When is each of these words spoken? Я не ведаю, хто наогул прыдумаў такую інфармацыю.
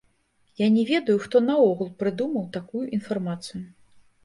Я 0.61 0.69
не 0.77 0.85
ведаю, 0.91 1.17
хто 1.25 1.41
наогул 1.51 1.93
прыдумаў 2.01 2.49
такую 2.59 2.85
інфармацыю. 3.01 3.65